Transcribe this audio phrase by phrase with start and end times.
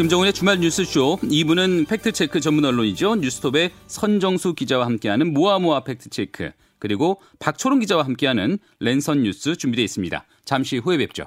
[0.00, 3.16] 김정은의 주말 뉴스쇼 2부는 팩트체크 전문 언론이죠.
[3.16, 10.24] 뉴스톱의 선정수 기자와 함께하는 모아모아 팩트체크 그리고 박초롱 기자와 함께하는 랜선 뉴스 준비되어 있습니다.
[10.46, 11.26] 잠시 후에 뵙죠.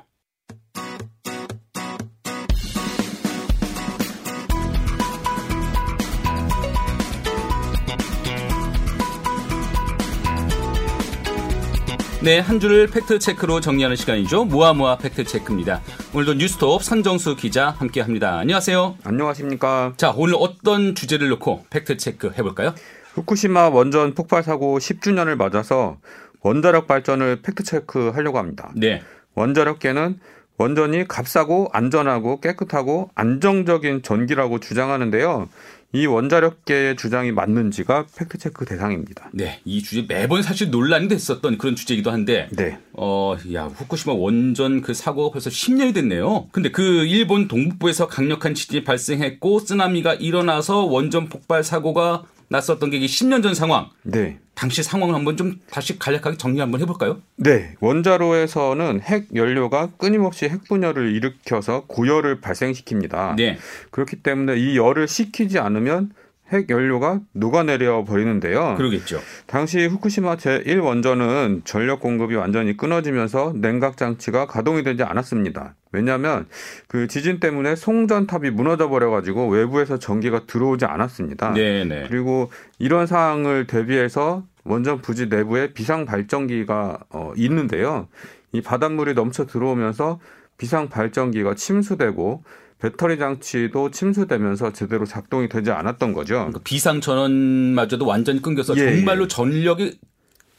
[12.23, 14.45] 네, 한 줄을 팩트체크로 정리하는 시간이죠.
[14.45, 15.81] 모아모아 팩트체크입니다.
[16.13, 18.37] 오늘도 뉴스톱 선정수 기자 함께합니다.
[18.37, 18.99] 안녕하세요.
[19.03, 19.91] 안녕하십니까.
[19.97, 22.75] 자, 오늘 어떤 주제를 놓고 팩트체크 해볼까요?
[23.15, 25.97] 후쿠시마 원전 폭발 사고 10주년을 맞아서
[26.39, 28.71] 원자력 발전을 팩트체크 하려고 합니다.
[28.73, 29.01] 네.
[29.35, 30.17] 원자력계는
[30.57, 35.49] 원전이 값싸고 안전하고 깨끗하고 안정적인 전기라고 주장하는데요.
[35.95, 39.29] 이 원자력계의 주장이 맞는지가 팩트체크 대상입니다.
[39.31, 42.79] 네, 이 주제 매번 사실 논란이 됐었던 그런 주제이기도 한데, 네.
[42.93, 46.47] 어, 야, 후쿠시마 원전 그 사고가 벌써 10년이 됐네요.
[46.51, 53.41] 근데 그 일본 동북부에서 강력한 지진이 발생했고, 쓰나미가 일어나서 원전 폭발 사고가 났었던 게 10년
[53.41, 53.89] 전 상황.
[54.03, 54.39] 네.
[54.53, 57.19] 당시 상황을 한번 좀 다시 간략하게 정리 한번 해볼까요?
[57.35, 57.75] 네.
[57.79, 63.35] 원자로에서는 핵 연료가 끊임없이 핵 분열을 일으켜서 고열을 발생시킵니다.
[63.35, 63.57] 네.
[63.89, 66.11] 그렇기 때문에 이 열을 식히지 않으면
[66.51, 68.75] 핵 연료가 녹아내려 버리는데요.
[68.77, 69.19] 그러겠죠.
[69.47, 75.73] 당시 후쿠시마 제1원전은 전력 공급이 완전히 끊어지면서 냉각 장치가 가동이 되지 않았습니다.
[75.93, 76.47] 왜냐하면
[76.87, 81.53] 그 지진 때문에 송전탑이 무너져 버려 가지고 외부에서 전기가 들어오지 않았습니다.
[81.53, 82.07] 네네.
[82.09, 88.07] 그리고 이런 상황을 대비해서 원전 부지 내부에 비상 발전기가 어, 있는데요.
[88.51, 90.19] 이 바닷물이 넘쳐 들어오면서
[90.57, 92.43] 비상 발전기가 침수되고
[92.79, 96.35] 배터리 장치도 침수되면서 제대로 작동이 되지 않았던 거죠.
[96.35, 99.27] 그러니까 비상 전원마저도 완전히 끊겨서 예, 정말로 예.
[99.27, 99.99] 전력이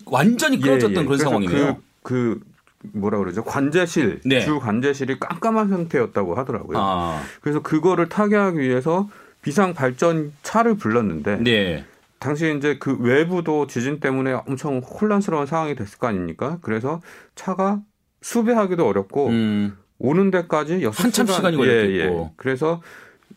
[0.06, 1.04] 완전히 끊어졌던 예, 예.
[1.04, 1.76] 그런 상황이네요.
[2.02, 2.53] 그, 그
[2.92, 3.42] 뭐라 그러죠?
[3.44, 4.40] 관제실, 네.
[4.40, 6.78] 주 관제실이 깜깜한 상태였다고 하더라고요.
[6.78, 9.08] 아, 그래서 그거를 타개하기 위해서
[9.42, 11.84] 비상 발전 차를 불렀는데 네.
[12.18, 16.58] 당시 이제 그 외부도 지진 때문에 엄청 혼란스러운 상황이 됐을 거 아닙니까?
[16.62, 17.00] 그래서
[17.34, 17.80] 차가
[18.22, 22.32] 수배하기도 어렵고 음, 오는 데까지 여섯 한참 시간- 시간이 걸렸겠고.
[22.36, 22.80] 그래서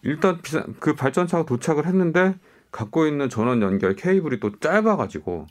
[0.04, 2.36] 일단 비상, 그 발전차가 도착을 했는데
[2.72, 5.48] 갖고 있는 전원 연결 케이블이 또 짧아가지고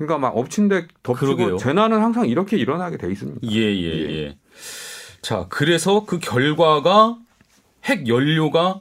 [0.00, 1.36] 그러니까 막 엎친 데 그러게요.
[1.36, 3.40] 덮치고 재난은 항상 이렇게 일어나게 돼 있습니다.
[3.52, 4.38] 예, 예, 예.
[5.20, 7.18] 자, 그래서 그 결과가
[7.84, 8.80] 핵 연료가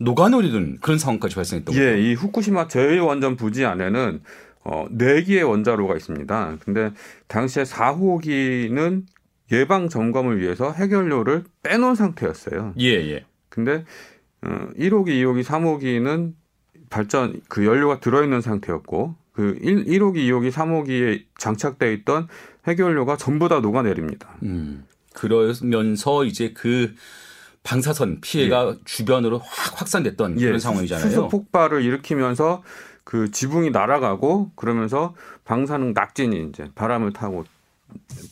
[0.00, 1.82] 녹아내리는 그런 상황까지 발생했던 거죠.
[1.82, 4.20] 예, 이 후쿠시마 제1원전 부지 안에는
[4.64, 6.58] 어, 4기의 원자로가 있습니다.
[6.62, 6.92] 근데
[7.26, 9.04] 당시에 4호기는
[9.52, 12.74] 예방 점검을 위해서 핵연료를 빼놓은 상태였어요.
[12.80, 13.24] 예, 예.
[13.48, 13.86] 근데
[14.42, 16.34] 어, 1호기, 2호기, 3호기는
[16.90, 22.28] 발전 그 연료가 들어있는 상태였고 그 1, 1호기, 2호기, 3호기에 장착돼 있던
[22.66, 24.36] 핵연료가 전부 다 녹아내립니다.
[24.42, 24.84] 음.
[25.12, 26.94] 그러면서 이제 그
[27.62, 31.06] 방사선 피해가 주변으로 확 확산됐던 그런 상황이잖아요.
[31.06, 31.10] 예.
[31.10, 32.62] 수소 폭발을 일으키면서
[33.04, 35.14] 그 지붕이 날아가고 그러면서
[35.44, 37.44] 방사능 낙진이 이제 바람을 타고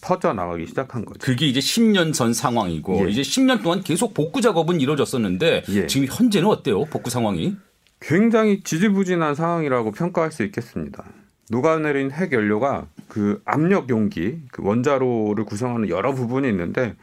[0.01, 1.19] 퍼져 나가기 시작한 거죠.
[1.21, 3.11] 그게 이제 10년 전 상황이고 예.
[3.11, 5.87] 이제 10년 동안 계속 복구 작업은 이루어졌었는데 예.
[5.87, 6.85] 지금 현재는 어때요?
[6.85, 7.57] 복구 상황이?
[8.01, 11.05] 굉장히 지지부진한 상황이라고 평가할 수 있겠습니다.
[11.51, 16.95] 녹아내린 핵 연료가 그 압력 용기, 그 원자로를 구성하는 여러 부분이 있는데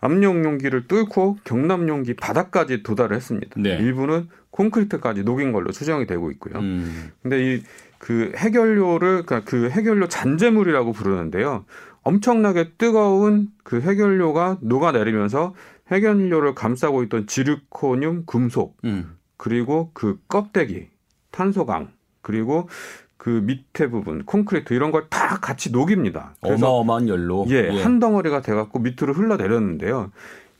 [0.00, 3.60] 압력 용기를 뚫고 경남 용기 바닥까지 도달을 했습니다.
[3.60, 3.76] 네.
[3.78, 6.60] 일부는 콘크리트까지 녹인 걸로 추정이 되고 있고요.
[6.60, 7.10] 음.
[7.22, 11.64] 근데 이그 핵연료를 그러니까 그 핵연료 잔재물이라고 부르는데요.
[12.02, 15.54] 엄청나게 뜨거운 그 핵연료가 녹아내리면서
[15.90, 19.17] 핵연료를 감싸고 있던 지르코늄 금속 음.
[19.38, 20.88] 그리고 그 껍데기
[21.30, 21.88] 탄소강
[22.20, 22.68] 그리고
[23.16, 26.34] 그 밑에 부분 콘크리트 이런 걸 다 같이 녹입니다.
[26.40, 27.44] 어마어마한 연료.
[27.48, 30.10] 예, 한 덩어리가 돼갖고 밑으로 흘러내렸는데요.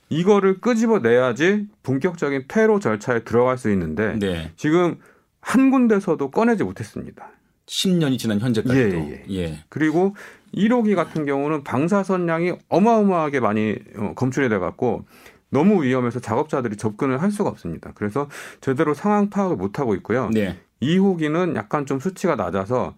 [0.09, 4.51] 이거를 끄집어내야지 본격적인 퇴로 절차에 들어갈 수 있는데 네.
[4.55, 4.97] 지금
[5.41, 7.29] 한 군데서도 꺼내지 못했습니다.
[7.67, 8.97] 10년이 지난 현재까지도.
[8.97, 9.63] 예, 예.
[9.69, 10.15] 그리고
[10.55, 15.05] 1호기 같은 경우는 방사선량이 어마어마하게 많이 어, 검출이 돼갖고
[15.49, 17.91] 너무 위험해서 작업자들이 접근을 할 수가 없습니다.
[17.95, 18.29] 그래서
[18.61, 20.29] 제대로 상황 파악을 못 하고 있고요.
[20.33, 20.59] 네.
[20.81, 22.95] 2호기는 약간 좀 수치가 낮아서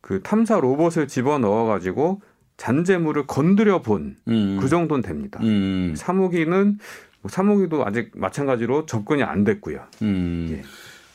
[0.00, 2.20] 그 탐사 로봇을 집어 넣어 가지고
[2.56, 4.60] 잔재물을 건드려 본그 음.
[4.68, 5.40] 정도는 됩니다.
[5.42, 5.94] 음.
[5.96, 6.78] 3호기는
[7.24, 9.80] 3호기도 아직 마찬가지로 접근이 안 됐고요.
[10.02, 10.48] 음.
[10.50, 10.62] 예.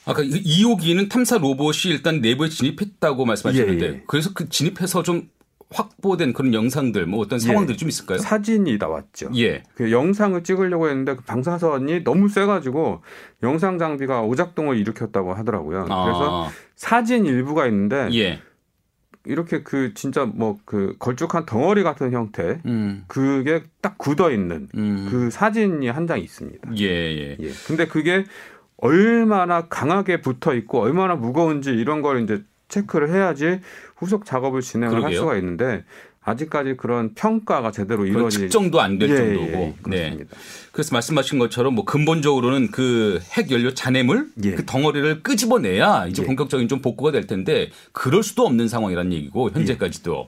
[0.05, 4.03] 아까 2호기는 탐사 로봇이 일단 내부에 진입했다고 말씀하셨는데 예, 예.
[4.07, 5.29] 그래서 그 진입해서 좀
[5.71, 8.17] 확보된 그런 영상들 뭐 어떤 상황들이 좀 있을까요?
[8.17, 9.29] 사진이 나왔죠.
[9.35, 9.63] 예.
[9.75, 13.01] 그 영상을 찍으려고 했는데 그 방사선이 너무 세가지고
[13.43, 15.81] 영상 장비가 오작동을 일으켰다고 하더라고요.
[15.83, 16.49] 그래서 아.
[16.75, 18.41] 사진 일부가 있는데 예.
[19.25, 23.03] 이렇게 그 진짜 뭐 그 걸쭉한 덩어리 같은 형태 음.
[23.07, 25.07] 그게 딱 굳어 있는 음.
[25.11, 26.71] 그 사진이 한 장 있습니다.
[26.79, 27.37] 예, 예.
[27.39, 27.49] 예.
[27.67, 28.25] 근데 그게
[28.77, 33.59] 얼마나 강하게 붙어 있고 얼마나 무거운지 이런 걸 이제 체크를 해야지
[33.99, 35.19] 후속 작업을 진행을 할 그러게요.
[35.19, 35.83] 수가 있는데
[36.21, 39.47] 아직까지 그런 평가가 제대로 그런 이루어지 측정도 안될 예, 정도고.
[39.47, 39.75] 예, 예, 네.
[39.81, 40.37] 그렇습니다.
[40.71, 44.51] 그래서 말씀하신 것처럼 뭐 근본적으로는 그 핵 연료 잔해물 예.
[44.55, 46.25] 그 덩어리를 끄집어내야 이제 예.
[46.25, 50.27] 본격적인 좀 복구가 될 텐데 그럴 수도 없는 상황이라는 얘기고 현재까지도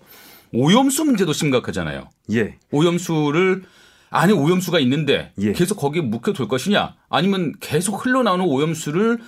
[0.53, 0.57] 예.
[0.59, 2.09] 오염수 문제도 심각하잖아요.
[2.33, 2.55] 예.
[2.71, 3.63] 오염수를
[4.09, 5.53] 안에 오염수가 있는데 예.
[5.53, 9.19] 계속 거기에 묵혀둘 것이냐 아니면 계속 흘러나오는 오염수를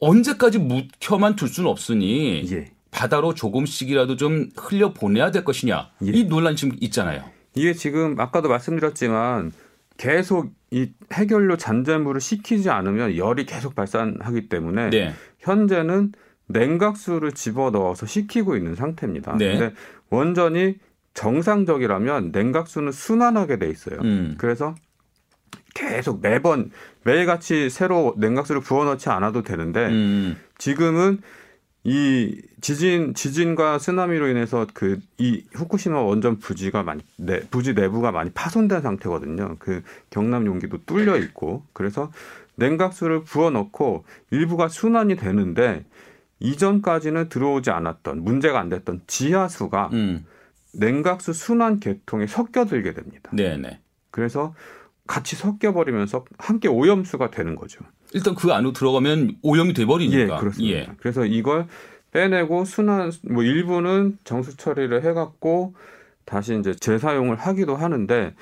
[0.00, 2.70] 언제까지 묵혀만 둘 수는 없으니 예.
[2.90, 6.10] 바다로 조금씩이라도 좀 흘려 보내야 될 것이냐 예.
[6.10, 7.24] 이 논란 지금 있잖아요.
[7.54, 9.52] 이게 지금 아까도 말씀드렸지만
[9.96, 15.14] 계속 이 해결료 잔재물을 식히지 않으면 열이 계속 발산하기 때문에 네.
[15.40, 16.12] 현재는
[16.46, 19.36] 냉각수를 집어 넣어서 식히고 있는 상태입니다.
[19.36, 19.58] 네.
[19.58, 19.74] 근데
[20.10, 20.76] 원전이
[21.14, 23.98] 정상적이라면 냉각수는 순환하게 돼 있어요.
[24.00, 24.36] 음.
[24.38, 24.74] 그래서
[25.74, 26.70] 계속 매번
[27.04, 30.36] 매일같이 새로 냉각수를 부어 넣지 않아도 되는데 음.
[30.58, 31.20] 지금은
[31.84, 38.30] 이 지진 지진과 쓰나미로 인해서 그 이 후쿠시마 원전 부지가 많이 내, 부지 내부가 많이
[38.30, 39.56] 파손된 상태거든요.
[39.58, 42.10] 그 경남 용기도 뚫려 있고 그래서
[42.54, 45.84] 냉각수를 부어 넣고 일부가 순환이 되는데
[46.40, 50.24] 이전까지는 들어오지 않았던 문제가 안 됐던 지하수가 음.
[50.72, 53.30] 냉각수 순환 계통에 섞여들게 됩니다.
[53.34, 53.80] 네네.
[54.10, 54.54] 그래서
[55.06, 57.84] 같이 섞여버리면서 함께 오염수가 되는 거죠.
[58.12, 60.20] 일단 그 안으로 들어가면 오염이 돼버리니까.
[60.20, 60.78] 예, 그렇습니다.
[60.78, 60.88] 예.
[60.98, 61.66] 그래서 이걸
[62.12, 65.74] 빼내고 순환 뭐 일부는 정수 처리를 해갖고
[66.24, 68.34] 다시 이제 재사용을 하기도 하는데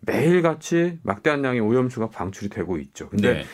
[0.00, 3.08] 매일같이 막대한 양의 오염수가 방출이 되고 있죠.
[3.08, 3.44] 근데 네.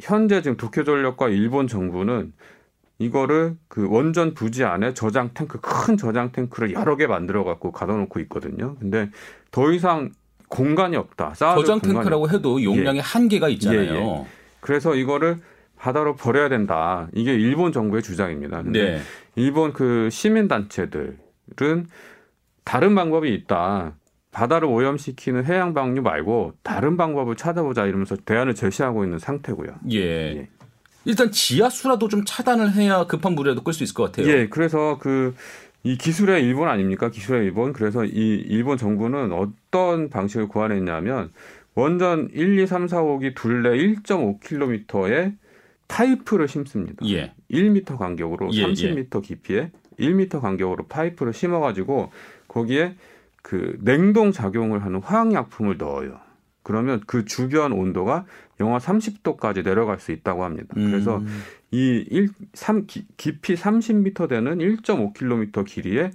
[0.00, 2.32] 현재 지금 도쿄전력과 일본 정부는
[2.98, 8.20] 이거를 그 원전 부지 안에 저장 탱크 큰 저장 탱크를 여러 개 만들어 갖고 가둬놓고
[8.20, 8.76] 있거든요.
[8.78, 9.10] 근데
[9.50, 10.10] 더 이상
[10.48, 11.32] 공간이 없다.
[11.34, 13.94] 저장 탱크라고 해도 용량의 한계가 있잖아요.
[13.94, 14.26] 예,
[14.60, 15.38] 그래서 이거를
[15.76, 17.08] 바다로 버려야 된다.
[17.14, 18.62] 이게 일본 정부의 주장입니다.
[18.62, 19.00] 근데 네.
[19.36, 21.16] 일본 그 시민 단체들은
[22.64, 23.94] 다른 방법이 있다.
[24.32, 29.70] 바다를 오염시키는 해양 방류 말고 다른 방법을 찾아보자 이러면서 대안을 제시하고 있는 상태고요.
[29.90, 29.98] 예.
[29.98, 30.48] 예.
[31.04, 34.28] 일단 지하수라도 좀 차단을 해야 급한 물이라도 끌 수 있을 것 같아요.
[34.28, 35.34] 예, 그래서 그
[35.82, 37.10] 이 기술의 일본 아닙니까?
[37.10, 37.72] 기술의 일본.
[37.72, 41.30] 그래서 이 일본 정부는 어떤 방식을 고안했냐면
[41.74, 45.36] 원전 1, 2, 3, 4, 5기 둘레 1.5km에
[45.88, 47.04] 파이프를 심습니다.
[47.08, 47.32] 예.
[47.50, 52.10] 1m 간격으로 예, 30m 깊이에 1m 간격으로 파이프를 심어가지고
[52.48, 52.94] 거기에
[53.42, 56.18] 그 냉동 작용을 하는 화학약품을 넣어요.
[56.62, 58.26] 그러면 그 주변 온도가
[58.60, 60.68] 영하 30도까지 내려갈 수 있다고 합니다.
[60.74, 61.26] 그래서 음.
[61.70, 66.10] 이 1, 3, 기- 깊이 30m 되는 1.5km 길이의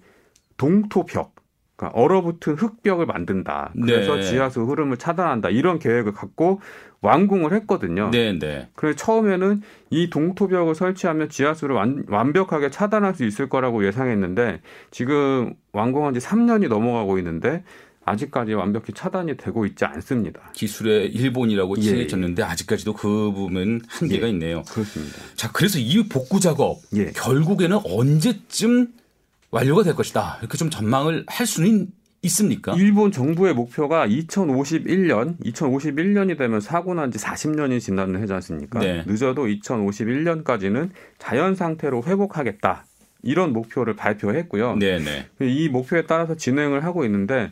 [0.58, 1.35] 동토벽,
[1.76, 3.74] 그러니까 얼어붙은 흙벽을 만든다.
[3.82, 4.22] 그래서 네.
[4.22, 5.50] 지하수 흐름을 차단한다.
[5.50, 6.62] 이런 계획을 갖고
[7.02, 8.10] 완공을 했거든요.
[8.12, 8.70] 네, 네.
[8.76, 16.14] 그래서 처음에는 이 동토벽을 설치하면 지하수를 완, 완벽하게 차단할 수 있을 거라고 예상했는데 지금 완공한
[16.14, 17.64] 지 3년이 넘어가고 있는데
[18.06, 20.52] 아직까지 완벽히 차단이 되고 있지 않습니다.
[20.54, 24.32] 기술의 일본이라고 예, 칭해졌는데 아직까지도 그 부분 한계가 예.
[24.32, 24.64] 있네요.
[24.70, 25.18] 그렇습니다.
[25.36, 27.12] 자, 그래서 이 복구 작업 예.
[27.12, 28.88] 결국에는 언제쯤
[29.56, 30.38] 완료가 될 것이다.
[30.42, 31.88] 이렇게 좀 전망을 할 수는
[32.24, 32.74] 있습니까?
[32.76, 38.80] 일본 정부의 목표가 2051년, 2051년이 되면 사고 난 지 40년이 지나는 해지 않습니까?
[38.80, 39.04] 네.
[39.06, 42.86] 늦어도 2051년까지는 자연 상태로 회복하겠다.
[43.24, 44.76] 이런 목표를 발표했고요.
[44.76, 45.28] 네, 네.
[45.42, 47.52] 이 목표에 따라서 진행을 하고 있는데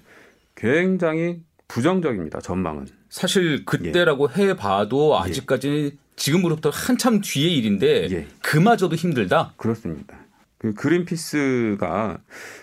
[0.56, 2.42] 굉장히 부정적입니다.
[2.42, 2.88] 전망은.
[3.10, 4.44] 사실 그때라고 예.
[4.50, 8.28] 해봐도 아직까지 지금으로부터 한참 뒤의 일인데 예.
[8.42, 9.54] 그마저도 힘들다.
[9.58, 10.18] 그렇습니다.
[10.64, 12.20] 그 그린피스가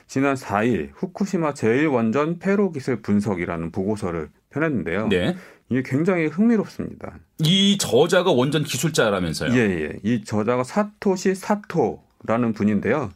[0.07, 5.09] 지난 4일 후쿠시마 제1원전 폐로 기술 분석이라는 보고서를 펴냈는데요.
[5.09, 5.37] 네.
[5.69, 7.19] 이게 굉장히 흥미롭습니다.
[7.41, 9.53] 이 저자가 원전 기술자라면서요.
[9.53, 9.93] 예, 예.
[10.03, 13.11] 이 저자가 사토시 사토라는 분인데요.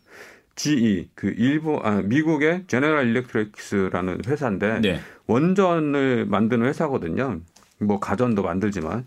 [0.54, 5.00] GE 그 일본 아 미국의 General Electrics라는 회사인데 네.
[5.26, 7.40] 원전을 만드는 회사거든요.
[7.86, 9.06] 뭐 가전도 만들지만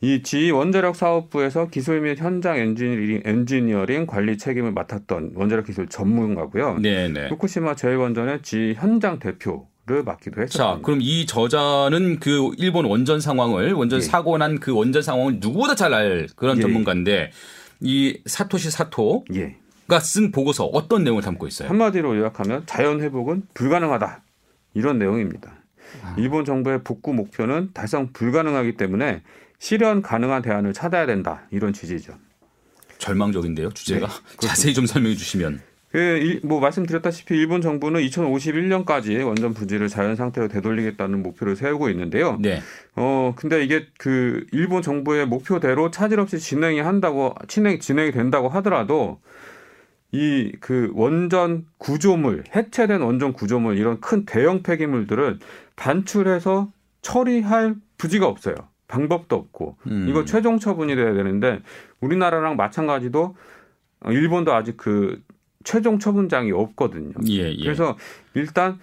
[0.00, 6.78] 이 GE 원자력 사업부에서 기술 및 현장 엔지니어링, 엔지니어링 관리 책임을 맡았던 원자력 기술 전문가고요.
[6.80, 7.28] 네, 네.
[7.28, 10.80] 후쿠시마 제1원전의 GE 현장 대표 를 맡기도 자, 했었습니다.
[10.80, 14.02] 그럼 이 저자는 그 일본 원전 상황을 원전 예.
[14.02, 16.62] 사고 난 그 원전 상황을 누구보다 잘 알 그런 예.
[16.62, 17.32] 전문가인데
[17.80, 19.56] 이 사토시 사토가 예.
[20.00, 21.68] 쓴 보고서 어떤 내용을 담고 있어요?
[21.68, 24.22] 한마디로 요약하면 자연 회복은 불가능하다.
[24.72, 25.52] 이런 내용입니다.
[26.02, 26.14] 아.
[26.18, 29.22] 일본 정부의 복구 목표는 달성 불가능하기 때문에
[29.58, 31.42] 실현 가능한 대안을 찾아야 된다.
[31.50, 32.14] 이런 취지죠.
[32.98, 34.06] 절망적인데요, 주제가.
[34.06, 35.60] 네, 자세히 좀 설명해 주시면.
[35.90, 42.36] 그 뭐 말씀드렸다시피 일본 정부는 2051년까지 원전 부지를 자연 상태로 되돌리겠다는 목표를 세우고 있는데요.
[42.40, 42.60] 네.
[42.96, 49.20] 어 근데 이게 그 일본 정부의 목표대로 차질 없이 진행이 한다고 진행 진행이 된다고 하더라도
[50.10, 55.38] 이 그 원전 구조물 해체된 원전 구조물 이런 큰 대형 폐기물들은
[55.76, 58.54] 반출해서 처리할 부지가 없어요.
[58.88, 60.06] 방법도 없고 음.
[60.08, 61.60] 이거 최종 처분이 돼야 되는데
[62.00, 63.36] 우리나라랑 마찬가지도
[64.00, 65.22] 어, 일본도 아직 그
[65.64, 67.14] 최종 처분장이 없거든요.
[67.28, 67.62] 예, 예.
[67.62, 67.96] 그래서
[68.34, 68.78] 일단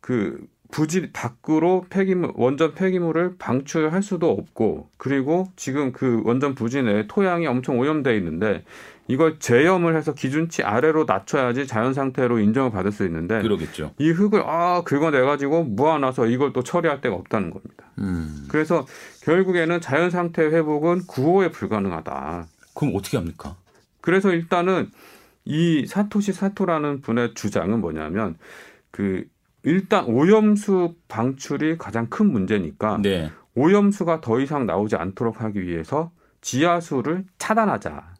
[0.00, 7.06] 그 부지 밖으로 폐기물 원전 폐기물을 방출할 수도 없고 그리고 지금 그 원전 부지 내에
[7.06, 8.64] 토양이 엄청 오염돼 있는데
[9.06, 13.92] 이걸 재염을 해서 기준치 아래로 낮춰야지 자연 상태로 인정을 받을 수 있는데 그러겠죠.
[13.98, 17.84] 이 흙을 아 긁어내 가지고 모아놔서 이걸 또 처리할 데가 없다는 겁니다.
[17.98, 18.48] 음.
[18.48, 18.84] 그래서
[19.22, 22.48] 결국에는 자연 상태 회복은 구호에 불가능하다.
[22.74, 23.54] 그럼 어떻게 합니까?
[24.00, 24.90] 그래서 일단은
[25.44, 28.36] 이 사토시 사토라는 분의 주장은 뭐냐면
[28.90, 29.24] 그
[29.64, 33.30] 일단 오염수 방출이 가장 큰 문제니까 네.
[33.54, 38.14] 오염수가 더 이상 나오지 않도록 하기 위해서 지하수를 차단하자.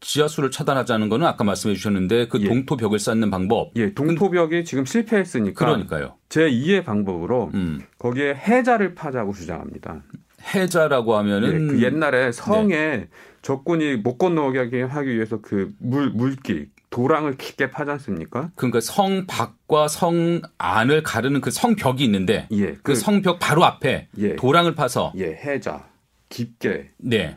[0.00, 2.46] 지하수를 차단하자는 거는 아까 말씀해 주셨는데 그 예.
[2.46, 3.70] 동토벽을 쌓는 방법.
[3.76, 6.16] 예, 동토벽이 지금 실패했으니까 그러니까요.
[6.28, 7.80] 제 2의 방법으로 음.
[7.98, 10.02] 거기에 해자를 파자고 주장합니다.
[10.54, 13.08] 해자라고 예, 하면은 그 옛날에 성에
[13.40, 18.52] 적군이 못 건너게 하기 위해서 그 물 물길 도랑을 깊게 파지 않습니까?
[18.54, 24.36] 그러니까 성 밖과 성 안을 가르는 그 성벽이 있는데 예, 그 성벽 바로 앞에 예.
[24.36, 25.88] 도랑을 파서 예, 해자
[26.28, 27.36] 깊게 네.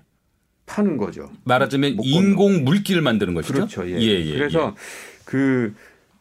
[0.68, 1.32] 파는 거죠.
[1.46, 3.54] 말하자면 못 인공 물길을 만드는 것이죠.
[3.54, 3.90] 그렇죠.
[3.90, 3.94] 예.
[4.00, 4.76] 예, 예, 그래서
[5.26, 5.74] 그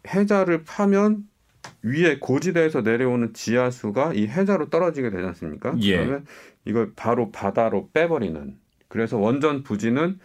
[0.09, 1.25] 해자를 파면
[1.83, 5.75] 위에 고지대에서 내려오는 지하수가 이 해자로 떨어지게 되지 않습니까?
[5.83, 5.99] 예.
[5.99, 6.25] 그러면
[6.64, 8.57] 이걸 바로 바다로 빼버리는.
[8.88, 10.21] 그래서 원전 부지는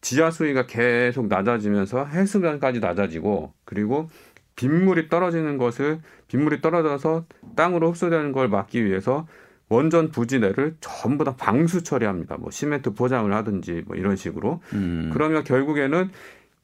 [0.00, 4.08] 지하 수위가 계속 낮아지면서 해수면까지 낮아지고 그리고
[4.56, 7.26] 빗물이 떨어지는 것을 빗물이 떨어져서
[7.56, 9.26] 땅으로 흡수되는 걸 막기 위해서
[9.68, 12.36] 원전 부지 내를 전부 다 방수 처리합니다.
[12.36, 14.60] 뭐 시멘트 포장을 하든지 뭐 이런 식으로.
[14.72, 15.10] 음.
[15.12, 16.10] 그러면 결국에는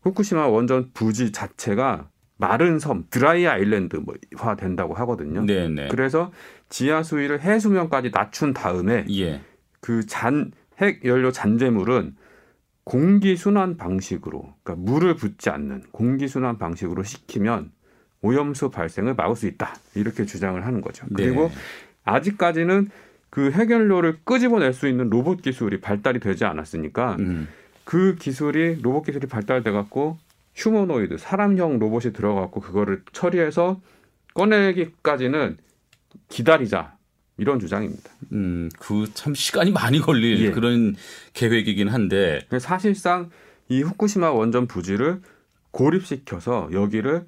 [0.02, 5.42] 후쿠시마 원전 부지 자체가 마른 섬, 드라이 아일랜드화 된다고 하거든요.
[5.42, 5.88] 네, 네.
[5.88, 6.32] 그래서
[6.68, 9.40] 지하 수위를 해수면까지 낮춘 다음에 예.
[9.80, 12.16] 그잔 핵 연료 잔재물은
[12.86, 17.72] 공기 순환 방식으로 그러니까 물을 붓지 않는 공기 순환 방식으로 식히면
[18.22, 21.04] 오염수 발생을 막을 수 있다 이렇게 주장을 하는 거죠.
[21.14, 21.54] 그리고 네.
[22.04, 22.88] 아직까지는
[23.28, 27.48] 그 핵연료를 끄집어낼 수 있는 로봇 기술이 발달이 되지 않았으니까 음.
[27.84, 30.16] 그 기술이 로봇 기술이 발달돼 갖고
[30.54, 33.80] 휴머노이드 사람형 로봇이 들어갔고 그거를 처리해서
[34.34, 35.56] 꺼내기까지는
[36.28, 36.95] 기다리자
[37.38, 38.10] 이런 주장입니다.
[38.32, 40.50] 음, 그 참 시간이 많이 걸릴 예.
[40.50, 40.96] 그런
[41.34, 43.30] 계획이긴 한데 사실상
[43.68, 45.20] 이 후쿠시마 원전 부지를
[45.70, 47.26] 고립시켜서 여기를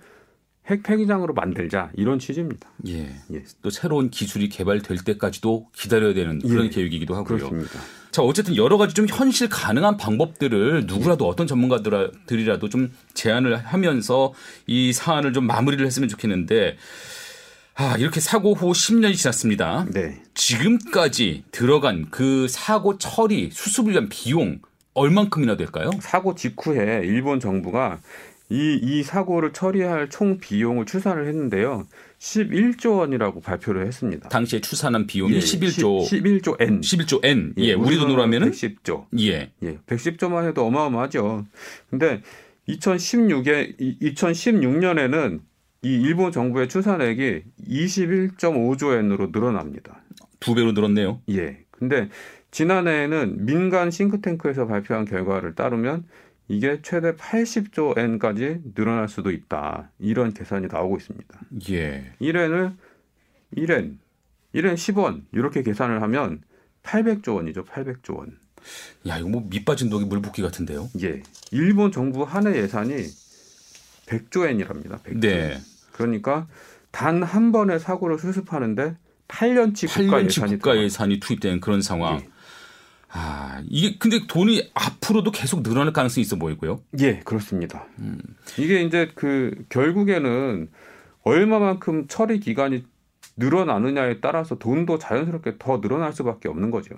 [0.66, 2.68] 핵 폐기장으로 만들자 이런 취지입니다.
[2.88, 3.10] 예.
[3.32, 3.44] 예.
[3.62, 6.68] 또 새로운 기술이 개발될 때까지도 기다려야 되는 그런 예.
[6.70, 7.38] 계획이기도 하고요.
[7.38, 7.80] 그렇습니다.
[8.10, 14.32] 자, 어쨌든 여러 가지 좀 현실 가능한 방법들을 누구라도 어떤 전문가들이라도 좀 제안을 하면서
[14.66, 16.76] 이 사안을 좀 마무리를 했으면 좋겠는데
[17.80, 19.86] 아, 이렇게 사고 후 10년이 지났습니다.
[19.92, 20.20] 네.
[20.34, 24.58] 지금까지 들어간 그 사고 처리, 수습을 위한 비용
[24.94, 25.92] 얼만큼이나 될까요?
[26.00, 28.00] 사고 직후에 일본 정부가
[28.50, 31.86] 이, 이 사고를 처리할 총 비용을 추산을 했는데요.
[32.18, 34.28] 11조 원이라고 발표를 했습니다.
[34.28, 36.80] 당시에 추산한 비용이 예, 11조 11조 N.
[36.80, 37.54] 11조 N.
[37.58, 39.04] 예, 우리 돈으로 하면은 110조.
[39.20, 39.52] 예.
[39.62, 41.46] 예, 110조만 해도 어마어마하죠.
[41.90, 42.22] 근데
[42.68, 45.47] 2016에 2016년에는
[45.82, 50.02] 이 일본 정부의 추산액이 21.5조 엔으로 늘어납니다.
[50.40, 51.22] 두 배로 늘었네요.
[51.30, 51.64] 예.
[51.70, 52.08] 근데
[52.50, 56.04] 지난해에는 민간 싱크탱크에서 발표한 결과를 따르면
[56.48, 59.90] 이게 최대 80조 엔까지 늘어날 수도 있다.
[59.98, 61.40] 이런 계산이 나오고 있습니다.
[61.70, 62.12] 예.
[62.20, 62.74] 1엔을
[63.56, 63.98] 1엔,
[64.54, 66.42] 1엔 10원 이렇게 계산을 하면
[66.82, 67.64] 800조 원이죠.
[67.64, 68.38] 800조 원.
[69.06, 70.88] 야, 이거 뭐 밑빠진 독이 물 붓기 같은데요.
[71.02, 71.22] 예.
[71.52, 72.94] 일본 정부 한 해 예산이
[74.08, 74.98] 100조 엔이랍니다.
[75.04, 75.20] 100조.
[75.20, 75.58] 네.
[75.92, 76.46] 그러니까
[76.90, 78.96] 단 한 번의 사고를 수습하는데
[79.28, 80.76] 8년치 국가 8년치 예산이 국가.
[80.78, 82.16] 예산이 투입되는 그런 상황.
[82.20, 82.28] 예.
[83.10, 86.80] 아, 이게 근데 돈이 앞으로도 계속 늘어날 가능성이 있어 보이고요.
[87.00, 87.86] 예, 그렇습니다.
[88.58, 90.68] 이게 이제 그 결국에는
[91.22, 92.84] 얼마만큼 처리 기간이
[93.36, 96.96] 늘어나느냐에 따라서 돈도 자연스럽게 더 늘어날 수밖에 없는 거죠.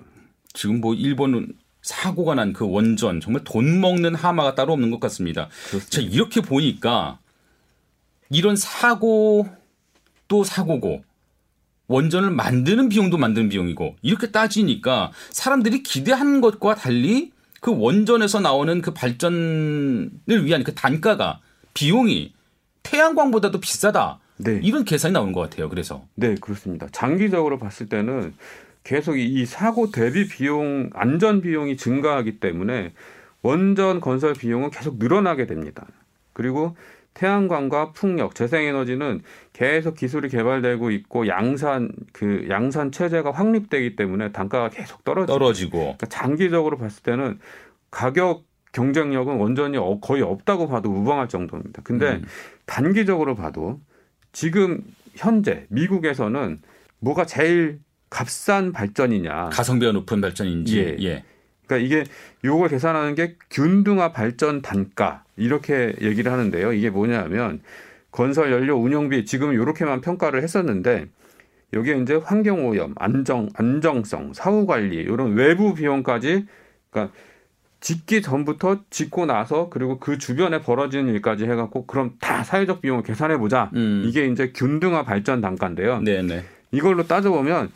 [0.53, 5.49] 지금 뭐 일본은 사고가 난 그 원전 정말 돈 먹는 하마가 따로 없는 것 같습니다.
[5.89, 7.19] 자, 이렇게 보니까
[8.29, 9.47] 이런 사고
[10.27, 11.03] 또 사고고
[11.87, 18.93] 원전을 만드는 비용도 만드는 비용이고 이렇게 따지니까 사람들이 기대한 것과 달리 그 원전에서 나오는 그
[18.93, 21.39] 발전을 위한 그 단가가
[21.73, 22.33] 비용이
[22.83, 24.19] 태양광보다도 비싸다.
[24.37, 24.59] 네.
[24.63, 25.69] 이런 계산이 나오는 것 같아요.
[25.69, 26.87] 그래서 네, 그렇습니다.
[26.91, 28.33] 장기적으로 봤을 때는
[28.83, 32.93] 계속 이 사고 대비 비용, 안전 비용이 증가하기 때문에
[33.41, 35.85] 원전 건설 비용은 계속 늘어나게 됩니다.
[36.33, 36.75] 그리고
[37.13, 39.21] 태양광과 풍력, 재생에너지는
[39.53, 46.05] 계속 기술이 개발되고 있고 양산 그 양산 체제가 확립되기 때문에 단가가 계속 떨어지고 떨어지고 그러니까
[46.07, 47.39] 장기적으로 봤을 때는
[47.89, 51.81] 가격 경쟁력은 원전이 어- 거의 없다고 봐도 무방할 정도입니다.
[51.83, 52.23] 근데 음.
[52.65, 53.81] 단기적으로 봐도
[54.31, 54.81] 지금
[55.15, 56.59] 현재 미국에서는
[56.99, 57.79] 뭐가 제일
[58.11, 59.49] 값싼 발전이냐.
[59.51, 60.97] 가성비가 높은 발전인지 예.
[60.99, 61.23] 예.
[61.65, 62.03] 그러니까 이게
[62.43, 66.73] 요걸 계산하는 게 균등화 발전 단가 이렇게 얘기를 하는데요.
[66.73, 67.61] 이게 뭐냐면
[68.11, 71.07] 건설 연료 운영비 지금 요렇게만 평가를 했었는데
[71.73, 76.45] 여기에 이제 환경 오염, 안정 안정성, 사후 관리 이런 외부 비용까지
[76.89, 77.15] 그러니까
[77.79, 83.37] 짓기 전부터 짓고 나서 그리고 그 주변에 벌어지는 일까지 해갖고 그럼 다 사회적 비용을 계산해
[83.37, 83.71] 보자.
[83.73, 84.03] 음.
[84.05, 86.01] 이게 이제 균등화 발전 단가인데요.
[86.01, 86.43] 네, 네.
[86.71, 87.71] 이걸로 따져보면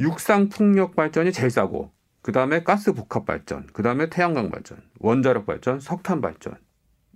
[0.00, 1.90] 육상 풍력 발전이 제일 싸고
[2.22, 6.54] 그다음에 가스 복합 발전, 그다음에 태양광 발전, 원자력 발전, 석탄 발전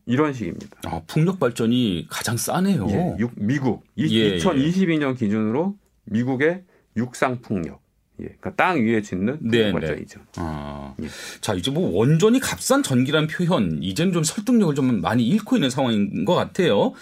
[0.07, 0.79] 이런 식입니다.
[0.85, 2.87] 아, 풍력 발전이 가장 싸네요.
[2.91, 5.77] 예, 육- 미국 이, 예, 2022년 기준으로
[6.07, 6.63] 미국의
[6.97, 7.83] 육상 풍력,
[8.21, 9.73] 예, 그러니까 땅 위에 짓는 네, 네.
[9.73, 10.21] 발전이죠.
[10.37, 11.07] 아, 예.
[11.41, 16.25] 자 이제 뭐 원전이 값싼 전기란 표현 이제는 좀 설득력을 좀 많이 잃고 있는 상황인
[16.25, 16.93] 것 같아요.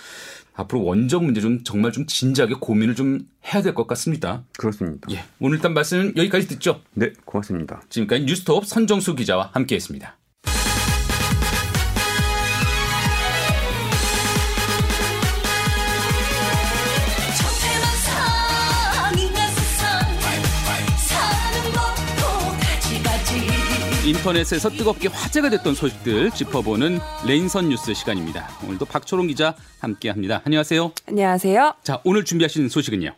[0.54, 3.20] 앞으로 원전 문제 좀 정말 좀 진지하게 고민을 좀
[3.52, 4.44] 해야 될 것 같습니다.
[4.58, 5.08] 그렇습니다.
[5.10, 6.80] 예, 오늘 일단 말씀은 여기까지 듣죠.
[6.94, 7.82] 네, 고맙습니다.
[7.88, 10.16] 지금까지 뉴스톱 선정수 기자와 함께했습니다.
[24.04, 28.48] 인터넷에서 뜨겁게 화제가 됐던 소식들 짚어보는 랜선 뉴스 시간입니다.
[28.64, 30.42] 오늘도 박초롱 기자 함께합니다.
[30.44, 30.92] 안녕하세요.
[31.06, 31.74] 안녕하세요.
[31.84, 33.14] 자, 오늘 준비하신 소식은요.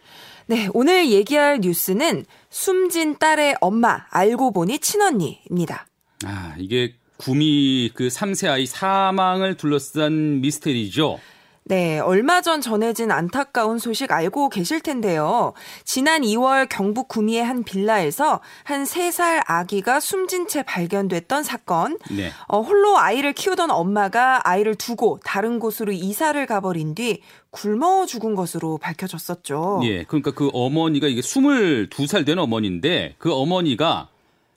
[0.47, 5.87] 네, 오늘 얘기할 뉴스는 숨진 딸의 엄마, 알고 보니 친언니입니다.
[6.27, 11.19] 아, 이게 구미 그 3세 아이 사망을 둘러싼 미스테리죠.
[11.67, 15.55] 네, 얼마 전 전해진 안타까운 소식 알고 계실 텐데요.
[15.85, 21.99] 지난 2월 경북 구미의 한 빌라에서 한 3살 아기가 숨진 채 발견됐던 사건.
[22.11, 22.31] 네.
[22.49, 28.77] 어, 홀로 아이를 키우던 엄마가 아이를 두고 다른 곳으로 이사를 가버린 뒤 굶어 죽은 것으로
[28.77, 29.81] 밝혀졌었죠.
[29.85, 30.05] 예.
[30.05, 34.09] 그러니까 그 어머니가 이게 22살 된 어머니인데 그 어머니가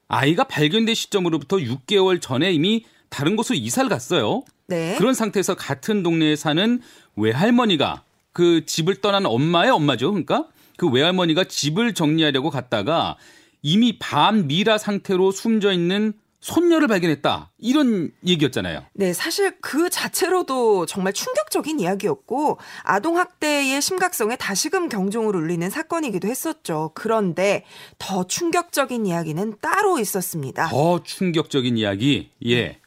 [0.09, 4.43] 아이가 발견된 시점으로부터 6개월 전에 이미 다른 곳으로 이사를 갔어요.
[4.67, 4.95] 네.
[4.97, 6.81] 그런 상태에서 같은 동네에 사는
[7.15, 8.03] 외할머니가
[8.33, 10.11] 그 집을 떠난 엄마의 엄마죠.
[10.11, 13.17] 그러니까 그 외할머니가 집을 정리하려고 갔다가
[13.61, 17.51] 이미 반미라 상태로 숨져 있는 손녀를 발견했다.
[17.57, 18.85] 이런 얘기였잖아요.
[18.93, 26.91] 네, 사실 그 자체로도 정말 충격적인 이야기였고 아동학대의 심각성에 다시금 경종을 울리는 사건이기도 했었죠.
[26.93, 27.65] 그런데
[27.97, 30.67] 더 충격적인 이야기는 따로 있었습니다.
[30.67, 32.29] 더 충격적인 이야기.
[32.45, 32.79] 예.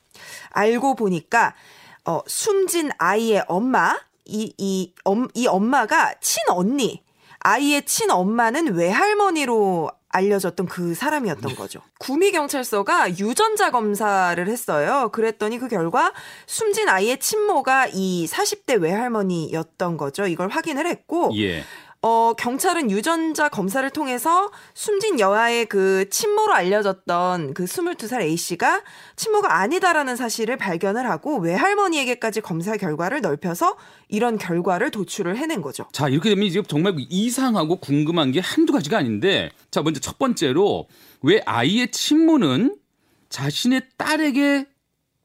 [0.50, 1.54] 알고 보니까
[2.04, 7.02] 어, 숨진 아이의 엄마, 이, 이, 엄, 이 엄마가 친언니,
[7.40, 11.80] 아이의 친엄마는 외할머니로 알려졌던 그 사람이었던 거죠.
[11.98, 15.08] 구미경찰서가 유전자 검사를 했어요.
[15.12, 16.12] 그랬더니 그 결과
[16.46, 20.26] 숨진 아이의 친모가 이 40대 외할머니였던 거죠.
[20.26, 21.64] 이걸 확인을 했고, 예.
[22.02, 28.82] 어, 경찰은 유전자 검사를 통해서 숨진 여아의 그 친모로 알려졌던 그 22살 A씨가
[29.16, 33.76] 친모가 아니다라는 사실을 발견을 하고 외할머니에게까지 검사 결과를 넓혀서
[34.08, 35.86] 이런 결과를 도출을 해낸 거죠.
[35.92, 40.88] 자, 이렇게 되면 이제 정말 이상하고 궁금한 게 한두 가지가 아닌데, 자, 먼저 첫 번째로,
[41.20, 42.76] 왜 아이의 친모는
[43.28, 44.66] 자신의 딸에게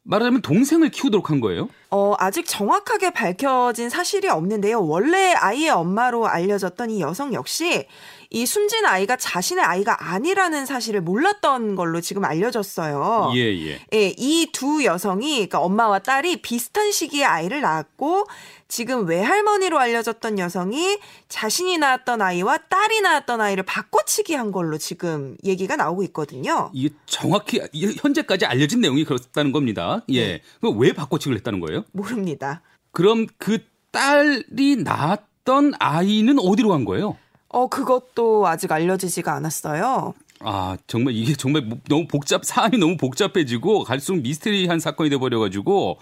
[0.03, 1.69] 말하자면 동생을 키우도록 한 거예요?
[1.95, 4.85] 어, 아직 정확하게 밝혀진 사실이 없는데요.
[4.85, 7.87] 원래 아이의 엄마로 알려졌던 이 여성 역시
[8.31, 13.31] 이 숨진 아이가 자신의 아이가 아니라는 사실을 몰랐던 걸로 지금 알려졌어요.
[13.35, 13.79] 예, 예.
[13.93, 18.27] 예, 이 두 여성이 그러니까 엄마와 딸이 비슷한 시기에 아이를 낳았고
[18.67, 20.97] 지금 외할머니로 알려졌던 여성이
[21.29, 26.71] 자신이 낳았던 아이와 딸이 낳았던 아이를 바꿔치기 한 걸로 지금 얘기가 나오고 있거든요.
[26.73, 30.03] 이게 정확히 이- 현재까지 알려진 내용이 그렇다는 겁니다.
[30.09, 30.25] 예.
[30.27, 30.41] 네.
[30.77, 31.84] 왜 바꿔치기를 했다는 거예요?
[31.91, 32.61] 모릅니다.
[32.91, 33.59] 그럼 그
[33.91, 37.17] 딸이 낳았던 아이는 어디로 간 거예요?
[37.49, 40.13] 어, 그것도 아직 알려지지가 않았어요.
[40.41, 45.97] 아, 정말 이게 정말 뭐- 너무 복잡, 사안이 너무 복잡해지고 갈수록 미스테리한 사건이 돼버려가지고,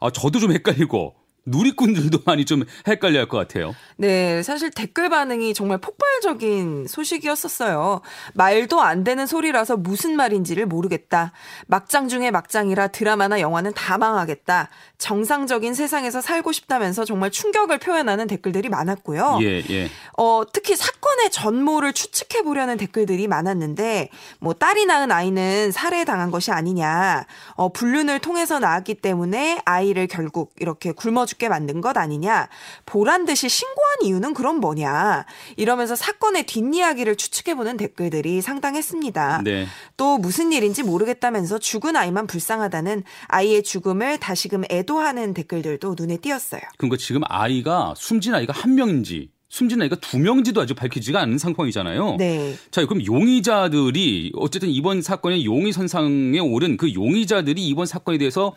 [0.00, 3.74] 아, 저도 좀 헷갈리고, 누리꾼들도 많이 좀 헷갈려 할 것 같아요.
[3.96, 8.00] 네, 사실 댓글 반응이 정말 폭발적인 소식이었었어요.
[8.34, 11.32] 말도 안 되는 소리라서 무슨 말인지를 모르겠다.
[11.66, 14.68] 막장 중에 막장이라 드라마나 영화는 다 망하겠다.
[14.98, 19.38] 정상적인 세상에서 살고 싶다면서 정말 충격을 표현하는 댓글들이 많았고요.
[19.42, 19.88] 예, 예.
[20.18, 27.26] 어, 특히 사건의 전모를 추측해 보려는 댓글들이 많았는데, 뭐, 딸이 낳은 아이는 살해당한 것이 아니냐,
[27.54, 32.48] 어, 불륜을 통해서 낳았기 때문에 아이를 결국 이렇게 굶어 죽게 만든 것 아니냐,
[32.84, 35.24] 보란 듯이 신고한 이유는 그럼 뭐냐,
[35.56, 39.42] 이러면서 사건의 뒷이야기를 추측해 보는 댓글들이 상당했습니다.
[39.44, 39.66] 네.
[39.96, 46.60] 또 무슨 일인지 모르겠다면서 죽은 아이만 불쌍하다는 아이의 죽음을 다시금 애도하는 댓글들도 눈에 띄었어요.
[46.76, 52.16] 그러니까 지금 아이가 숨진 아이가 한 명인지 숨진 아이가 두 명인지도 아직 밝히지가 않은 상황이잖아요.
[52.18, 52.54] 네.
[52.70, 58.54] 자, 그럼 용의자들이 어쨌든 이번 사건의 용의 선상에 오른 그 용의자들이 이번 사건에 대해서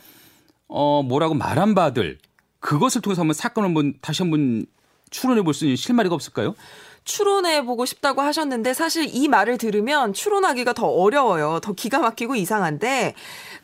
[0.68, 2.18] 어 뭐라고 말한 바들
[2.65, 4.65] 그것을 통해서 한번 사건을 한번 다시 한번
[5.12, 6.56] 추론해 볼 수 있는 실마리가 없을까요?
[7.04, 11.60] 추론해 보고 싶다고 하셨는데 사실 이 말을 들으면 추론하기가 더 어려워요.
[11.62, 13.13] 더 기가 막히고 이상한데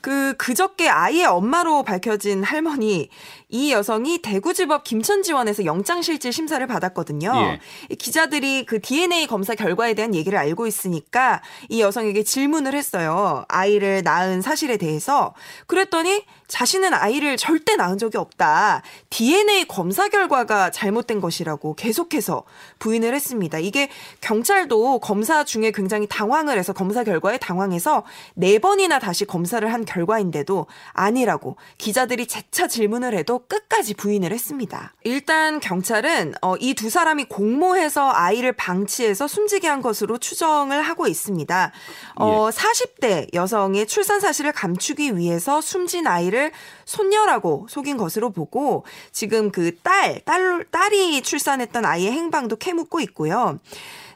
[0.02, 3.10] 그 그저께 아이의 엄마로 밝혀진 할머니
[3.52, 7.32] 이 여성이 대구지법 김천지원에서 영장실질 심사를 받았거든요.
[7.36, 7.60] 예.
[7.90, 13.44] 이 기자들이 그 DNA 검사 결과에 대한 얘기를 알고 있으니까 이 여성에게 질문을 했어요.
[13.50, 15.34] 아이를 낳은 사실에 대해서.
[15.68, 18.82] 그랬더니 자신은 아이를 절대 낳은 적이 없다.
[19.10, 22.44] DNA 검사 결과가 잘못된 것이라고 계속해서
[22.80, 23.60] 부인을 했습니다.
[23.60, 23.90] 이게
[24.22, 30.68] 경찰도 검사 중에 굉장히 당황을 해서 검사 결과에 당황해서 네 번이나 다시 검사를 한 결과인데도
[30.94, 34.94] 아니라고 기자들이 재차 질문을 해도 끝까지 부인을 했습니다.
[35.04, 41.72] 일단 경찰은 어, 이두 사람이 공모해서 아이를 방치해서 숨지게 한 것으로 추정을 하고 있습니다.
[42.16, 46.52] 어, 40대 여성의 출산 사실을 감추기 위해서 숨진 아이를
[46.86, 53.60] 손녀라고 속인 것으로 보고 지금 그 딸, 딸, 딸이 출산했던 아이의 행방도 캐묻고 있고요.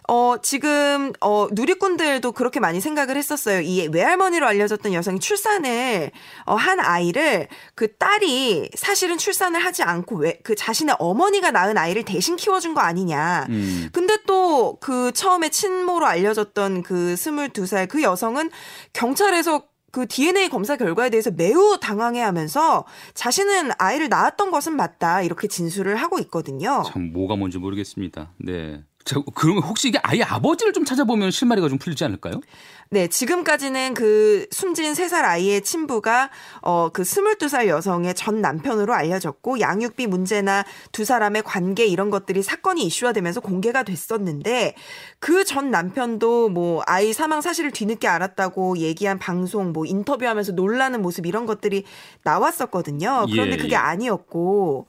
[0.08, 3.62] 어, 지금, 어, 누리꾼들도 그렇게 많이 생각을 했었어요.
[3.62, 6.12] 이 외할머니로 알려졌던 여성이 출산을,
[6.46, 12.04] 어, 한 아이를 그 딸이 사실은 출산을 하지 않고 왜, 그 자신의 어머니가 낳은 아이를
[12.04, 13.48] 대신 키워준 거 아니냐.
[13.50, 13.90] 음.
[13.92, 18.50] 근데 또 그 처음에 친모로 알려졌던 그 22살 그 여성은
[18.94, 25.22] 경찰에서 그 DNA 검사 결과에 대해서 매우 당황해 하면서 자신은 아이를 낳았던 것은 맞다.
[25.22, 26.84] 이렇게 진술을 하고 있거든요.
[26.86, 28.34] 참 뭐가 뭔지 모르겠습니다.
[28.38, 28.84] 네.
[29.06, 32.42] 자, 그러면 혹시 이게 아이 아버지를 좀 찾아보면 실마리가 좀 풀리지 않을까요?
[32.90, 36.30] 네, 지금까지는 그 숨진 3살 아이의 친부가
[36.62, 42.84] 어 그 22살 여성의 전 남편으로 알려졌고 양육비 문제나 두 사람의 관계 이런 것들이 사건이
[42.86, 44.76] 이슈화 되면서 공개가 됐었는데
[45.20, 51.26] 그 전 남편도 뭐 아이 사망 사실을 뒤늦게 알았다고 얘기한 방송 뭐 인터뷰하면서 놀라는 모습
[51.28, 51.84] 이런 것들이
[52.24, 53.28] 나왔었거든요.
[53.32, 53.78] 그런데 예, 그게 예.
[53.78, 54.88] 아니었고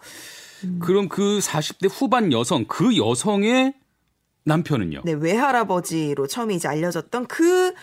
[0.80, 3.74] 그럼 그 40대 후반 여성, 그 여성의
[4.46, 5.02] 남편은요?
[5.04, 7.74] 네, 외할아버지로 처음에 이제 알려졌던 그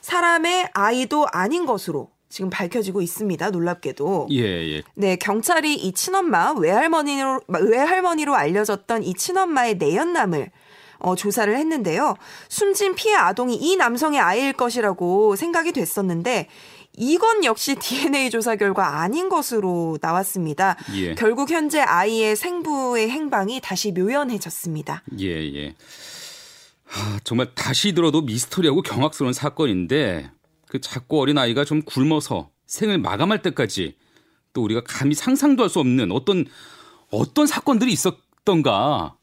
[0.00, 3.50] 사람의 아이도 아닌 것으로 지금 밝혀지고 있습니다.
[3.50, 4.28] 놀랍게도.
[4.32, 4.82] 예, 예.
[4.94, 10.50] 네, 경찰이 이 친엄마 외할머니로 외할머니로 알려졌던 이 친엄마의 내연남을
[10.98, 12.16] 어, 조사를 했는데요.
[12.48, 16.48] 숨진 피해 아동이 이 남성의 아이일 것이라고 생각이 됐었는데
[16.98, 20.76] 이건 역시 DNA 조사 결과 아닌 것으로 나왔습니다.
[20.94, 21.14] 예.
[21.14, 25.02] 결국 현재 아이의 생부의 행방이 다시 묘연해졌습니다.
[25.20, 25.74] 예, 예.
[26.84, 30.30] 하, 정말 다시 들어도 미스터리하고 경악스러운 사건인데
[30.68, 33.96] 그 작고 어린 아이가 좀 굶어서 생을 마감할 때까지
[34.52, 36.46] 또 우리가 감히 상상도 할 수 없는 어떤
[37.10, 39.14] 어떤 사건들이 있었던가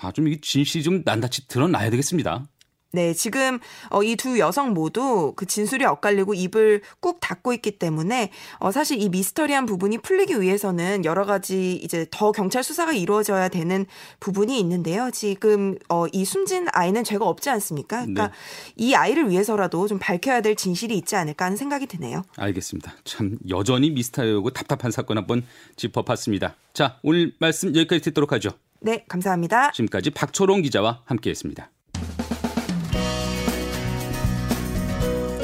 [0.00, 2.46] 아, 좀 이 진실이 좀 난다치 드러나야 되겠습니다.
[2.90, 3.58] 네, 지금
[3.90, 9.00] 어, 이 두 여성 모두 그 진술이 엇갈리고 입을 꾹 닫고 있기 때문에 어, 사실
[9.00, 13.84] 이 미스터리한 부분이 풀리기 위해서는 여러 가지 이제 더 경찰 수사가 이루어져야 되는
[14.20, 15.10] 부분이 있는데요.
[15.12, 17.98] 지금 어, 이 숨진 아이는 죄가 없지 않습니까?
[17.98, 18.32] 그러니까 네.
[18.76, 22.24] 이 아이를 위해서라도 좀 밝혀야 될 진실이 있지 않을까 하는 생각이 드네요.
[22.36, 22.94] 알겠습니다.
[23.04, 25.44] 참 여전히 미스터리하고 답답한 사건 한 번
[25.76, 26.54] 짚어봤습니다.
[26.72, 28.50] 자, 오늘 말씀 여기까지 듣도록 하죠.
[28.80, 29.72] 네, 감사합니다.
[29.72, 31.70] 지금까지 박초롱 기자와 함께했습니다.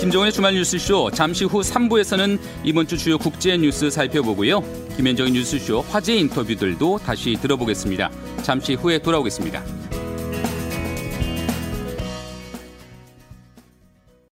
[0.05, 4.63] 김정은의 주말 뉴스쇼 잠시 후 3부에서는 이번 주 주요 국제 뉴스 살펴보고요.
[4.99, 8.11] 김현정의 뉴스쇼 화제 인터뷰들도 다시 들어보겠습니다.
[8.43, 9.84] 잠시 후에 돌아오겠습니다.